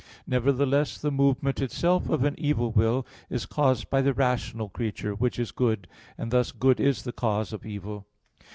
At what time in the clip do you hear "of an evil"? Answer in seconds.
2.09-2.71